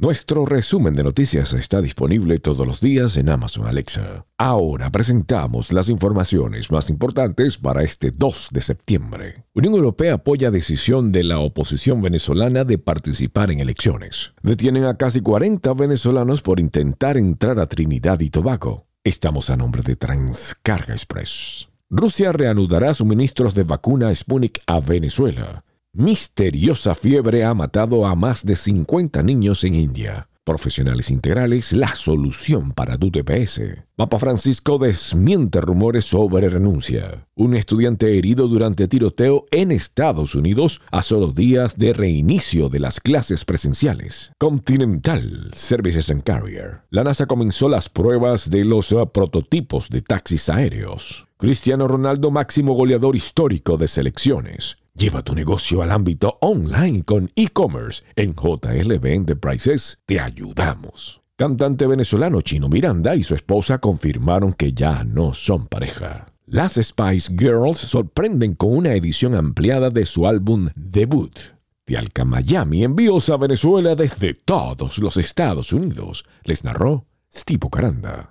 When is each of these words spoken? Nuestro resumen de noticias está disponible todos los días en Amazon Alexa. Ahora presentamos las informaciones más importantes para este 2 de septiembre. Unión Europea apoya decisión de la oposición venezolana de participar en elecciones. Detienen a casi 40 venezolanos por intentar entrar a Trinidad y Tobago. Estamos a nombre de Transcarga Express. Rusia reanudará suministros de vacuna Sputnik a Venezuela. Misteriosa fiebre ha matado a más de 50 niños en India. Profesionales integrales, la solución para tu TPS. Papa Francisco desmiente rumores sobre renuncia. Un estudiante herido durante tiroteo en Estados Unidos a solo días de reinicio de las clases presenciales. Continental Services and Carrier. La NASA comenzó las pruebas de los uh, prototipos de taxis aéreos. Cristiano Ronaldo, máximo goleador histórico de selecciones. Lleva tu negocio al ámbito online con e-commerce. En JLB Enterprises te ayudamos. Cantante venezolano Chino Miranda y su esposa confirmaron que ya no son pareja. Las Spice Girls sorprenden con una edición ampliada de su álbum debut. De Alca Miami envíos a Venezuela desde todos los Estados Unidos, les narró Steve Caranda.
Nuestro 0.00 0.46
resumen 0.46 0.94
de 0.94 1.04
noticias 1.04 1.52
está 1.52 1.82
disponible 1.82 2.38
todos 2.38 2.66
los 2.66 2.80
días 2.80 3.18
en 3.18 3.28
Amazon 3.28 3.66
Alexa. 3.66 4.24
Ahora 4.38 4.88
presentamos 4.88 5.74
las 5.74 5.90
informaciones 5.90 6.72
más 6.72 6.88
importantes 6.88 7.58
para 7.58 7.82
este 7.82 8.10
2 8.10 8.48
de 8.50 8.62
septiembre. 8.62 9.44
Unión 9.52 9.74
Europea 9.74 10.14
apoya 10.14 10.50
decisión 10.50 11.12
de 11.12 11.22
la 11.22 11.40
oposición 11.40 12.00
venezolana 12.00 12.64
de 12.64 12.78
participar 12.78 13.50
en 13.50 13.60
elecciones. 13.60 14.32
Detienen 14.42 14.84
a 14.84 14.96
casi 14.96 15.20
40 15.20 15.74
venezolanos 15.74 16.40
por 16.40 16.60
intentar 16.60 17.18
entrar 17.18 17.60
a 17.60 17.66
Trinidad 17.66 18.20
y 18.20 18.30
Tobago. 18.30 18.86
Estamos 19.04 19.50
a 19.50 19.58
nombre 19.58 19.82
de 19.82 19.96
Transcarga 19.96 20.94
Express. 20.94 21.68
Rusia 21.90 22.32
reanudará 22.32 22.94
suministros 22.94 23.54
de 23.54 23.64
vacuna 23.64 24.14
Sputnik 24.14 24.62
a 24.66 24.80
Venezuela. 24.80 25.62
Misteriosa 26.00 26.94
fiebre 26.94 27.44
ha 27.44 27.52
matado 27.52 28.06
a 28.06 28.14
más 28.14 28.42
de 28.42 28.56
50 28.56 29.22
niños 29.22 29.64
en 29.64 29.74
India. 29.74 30.30
Profesionales 30.44 31.10
integrales, 31.10 31.74
la 31.74 31.94
solución 31.94 32.72
para 32.72 32.96
tu 32.96 33.10
TPS. 33.10 33.84
Papa 33.96 34.18
Francisco 34.18 34.78
desmiente 34.78 35.60
rumores 35.60 36.06
sobre 36.06 36.48
renuncia. 36.48 37.26
Un 37.34 37.54
estudiante 37.54 38.16
herido 38.16 38.48
durante 38.48 38.88
tiroteo 38.88 39.44
en 39.50 39.72
Estados 39.72 40.34
Unidos 40.34 40.80
a 40.90 41.02
solo 41.02 41.32
días 41.32 41.76
de 41.76 41.92
reinicio 41.92 42.70
de 42.70 42.80
las 42.80 42.98
clases 42.98 43.44
presenciales. 43.44 44.32
Continental 44.38 45.50
Services 45.52 46.10
and 46.10 46.22
Carrier. 46.22 46.80
La 46.88 47.04
NASA 47.04 47.26
comenzó 47.26 47.68
las 47.68 47.90
pruebas 47.90 48.48
de 48.48 48.64
los 48.64 48.90
uh, 48.92 49.06
prototipos 49.12 49.90
de 49.90 50.00
taxis 50.00 50.48
aéreos. 50.48 51.26
Cristiano 51.36 51.86
Ronaldo, 51.86 52.30
máximo 52.30 52.72
goleador 52.72 53.16
histórico 53.16 53.76
de 53.76 53.88
selecciones. 53.88 54.79
Lleva 54.94 55.22
tu 55.22 55.34
negocio 55.34 55.82
al 55.82 55.92
ámbito 55.92 56.38
online 56.40 57.04
con 57.04 57.30
e-commerce. 57.36 58.02
En 58.16 58.34
JLB 58.34 59.06
Enterprises 59.06 59.98
te 60.06 60.20
ayudamos. 60.20 61.20
Cantante 61.36 61.86
venezolano 61.86 62.42
Chino 62.42 62.68
Miranda 62.68 63.16
y 63.16 63.22
su 63.22 63.34
esposa 63.34 63.78
confirmaron 63.78 64.52
que 64.52 64.72
ya 64.72 65.04
no 65.04 65.32
son 65.32 65.66
pareja. 65.68 66.26
Las 66.44 66.74
Spice 66.74 67.32
Girls 67.34 67.78
sorprenden 67.78 68.54
con 68.54 68.76
una 68.76 68.94
edición 68.94 69.34
ampliada 69.34 69.88
de 69.88 70.04
su 70.04 70.26
álbum 70.26 70.68
debut. 70.74 71.32
De 71.86 71.96
Alca 71.96 72.24
Miami 72.24 72.84
envíos 72.84 73.30
a 73.30 73.36
Venezuela 73.36 73.94
desde 73.94 74.34
todos 74.34 74.98
los 74.98 75.16
Estados 75.16 75.72
Unidos, 75.72 76.24
les 76.44 76.62
narró 76.64 77.06
Steve 77.32 77.68
Caranda. 77.70 78.30